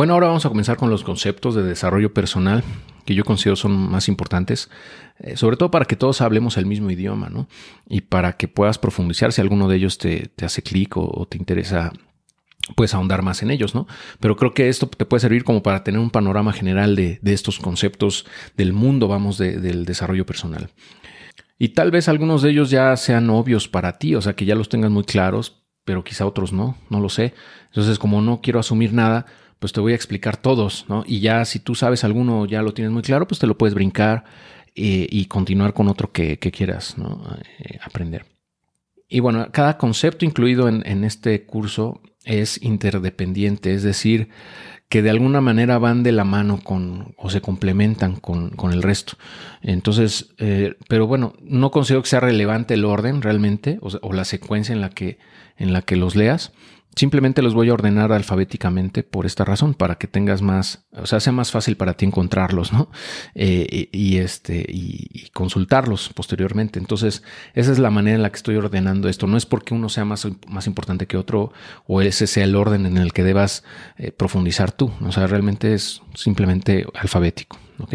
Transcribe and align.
Bueno, 0.00 0.14
ahora 0.14 0.28
vamos 0.28 0.46
a 0.46 0.48
comenzar 0.48 0.78
con 0.78 0.88
los 0.88 1.04
conceptos 1.04 1.54
de 1.54 1.62
desarrollo 1.62 2.14
personal 2.14 2.64
que 3.04 3.14
yo 3.14 3.22
considero 3.22 3.54
son 3.54 3.72
más 3.72 4.08
importantes, 4.08 4.70
eh, 5.18 5.36
sobre 5.36 5.58
todo 5.58 5.70
para 5.70 5.84
que 5.84 5.94
todos 5.94 6.22
hablemos 6.22 6.56
el 6.56 6.64
mismo 6.64 6.90
idioma, 6.90 7.28
¿no? 7.28 7.48
Y 7.86 8.00
para 8.00 8.38
que 8.38 8.48
puedas 8.48 8.78
profundizar 8.78 9.30
si 9.30 9.42
alguno 9.42 9.68
de 9.68 9.76
ellos 9.76 9.98
te, 9.98 10.30
hace 10.42 10.62
clic 10.62 10.96
o, 10.96 11.26
te 11.28 11.36
interesa 11.36 11.92
puedes 12.76 12.94
ahondar 12.94 13.20
más 13.20 13.42
en 13.42 13.50
ellos, 13.50 13.74
¿no? 13.74 13.86
Pero 14.20 14.36
creo 14.36 14.54
que 14.54 14.70
esto 14.70 14.88
te 14.88 15.04
puede 15.04 15.20
servir 15.20 15.44
como 15.44 15.62
para 15.62 15.84
tener 15.84 16.00
un 16.00 16.08
panorama 16.08 16.54
general 16.54 16.96
de, 16.96 17.20
estos 17.22 17.58
conceptos 17.58 18.24
del 18.56 18.72
mundo, 18.72 19.06
vamos, 19.06 19.36
del 19.36 19.84
desarrollo 19.84 20.24
personal. 20.24 20.70
Y 21.58 21.74
tal 21.74 21.90
vez 21.90 22.08
algunos 22.08 22.40
de 22.40 22.52
ellos 22.52 22.70
ya 22.70 22.96
sean 22.96 23.28
obvios 23.28 23.68
para 23.68 23.98
ti, 23.98 24.14
o 24.14 24.22
sea, 24.22 24.34
que 24.34 24.46
ya 24.46 24.54
los 24.54 24.70
tengas 24.70 24.90
muy 24.90 25.04
claros, 25.04 25.60
pero 25.84 26.04
quizá 26.04 26.24
otros 26.24 26.54
no, 26.54 26.78
no 26.88 27.00
lo 27.00 27.10
sé. 27.10 27.34
Entonces, 27.66 27.98
como 27.98 28.22
no 28.22 28.40
quiero 28.40 28.60
asumir 28.60 28.94
nada, 28.94 29.26
pues 29.60 29.72
te 29.72 29.80
voy 29.80 29.92
a 29.92 29.94
explicar 29.94 30.38
todos, 30.38 30.86
¿no? 30.88 31.04
Y 31.06 31.20
ya 31.20 31.44
si 31.44 31.60
tú 31.60 31.74
sabes 31.74 32.02
alguno, 32.02 32.46
ya 32.46 32.62
lo 32.62 32.74
tienes 32.74 32.92
muy 32.92 33.02
claro, 33.02 33.28
pues 33.28 33.38
te 33.38 33.46
lo 33.46 33.56
puedes 33.56 33.74
brincar 33.74 34.24
eh, 34.74 35.06
y 35.08 35.26
continuar 35.26 35.74
con 35.74 35.86
otro 35.88 36.10
que, 36.10 36.38
quieras 36.38 36.96
¿no? 36.96 37.22
Eh, 37.58 37.78
aprender. 37.82 38.24
Y 39.06 39.20
bueno, 39.20 39.48
cada 39.52 39.76
concepto 39.76 40.24
incluido 40.24 40.68
en, 40.68 41.04
este 41.04 41.44
curso 41.44 42.00
es 42.24 42.62
interdependiente, 42.62 43.74
es 43.74 43.82
decir, 43.82 44.28
que 44.88 45.02
de 45.02 45.10
alguna 45.10 45.40
manera 45.40 45.78
van 45.78 46.02
de 46.04 46.12
la 46.12 46.24
mano 46.24 46.60
con 46.62 47.14
o 47.18 47.28
se 47.28 47.40
complementan 47.40 48.16
con, 48.16 48.54
el 48.72 48.82
resto. 48.82 49.14
Entonces, 49.62 50.30
eh, 50.38 50.76
pero 50.88 51.06
bueno, 51.06 51.34
no 51.42 51.70
considero 51.70 52.02
que 52.02 52.08
sea 52.08 52.20
relevante 52.20 52.74
el 52.74 52.84
orden 52.84 53.20
realmente 53.20 53.78
o, 53.82 53.90
o 54.00 54.12
la 54.12 54.24
secuencia 54.24 54.72
en 54.72 54.80
la 54.80 54.90
que, 54.90 55.18
en 55.58 55.72
la 55.72 55.82
que 55.82 55.96
los 55.96 56.16
leas. 56.16 56.52
Simplemente 56.96 57.40
los 57.40 57.54
voy 57.54 57.68
a 57.68 57.74
ordenar 57.74 58.12
alfabéticamente 58.12 59.04
por 59.04 59.24
esta 59.24 59.44
razón, 59.44 59.74
para 59.74 59.94
que 59.94 60.08
tengas 60.08 60.42
más, 60.42 60.84
o 60.92 61.06
sea, 61.06 61.20
sea 61.20 61.32
más 61.32 61.52
fácil 61.52 61.76
para 61.76 61.94
ti 61.94 62.04
encontrarlos, 62.04 62.72
¿no? 62.72 62.90
Eh, 63.34 63.88
y, 63.92 64.16
este, 64.16 64.66
y, 64.68 65.30
consultarlos 65.32 66.10
posteriormente. 66.14 66.78
Entonces, 66.80 67.22
esa 67.54 67.70
es 67.70 67.78
la 67.78 67.90
manera 67.90 68.16
en 68.16 68.22
la 68.22 68.30
que 68.30 68.36
estoy 68.36 68.56
ordenando 68.56 69.08
esto. 69.08 69.28
No 69.28 69.36
es 69.36 69.46
porque 69.46 69.72
uno 69.72 69.88
sea 69.88 70.04
más, 70.04 70.26
más 70.48 70.66
importante 70.66 71.06
que 71.06 71.16
otro 71.16 71.52
o 71.86 72.02
ese 72.02 72.26
sea 72.26 72.44
el 72.44 72.56
orden 72.56 72.86
en 72.86 72.98
el 72.98 73.12
que 73.12 73.22
debas 73.22 73.62
eh, 73.96 74.10
profundizar 74.10 74.72
tú. 74.72 74.92
O 75.02 75.12
sea, 75.12 75.26
realmente 75.28 75.74
es 75.74 76.02
simplemente 76.14 76.86
alfabético, 76.94 77.56
¿ok? 77.78 77.94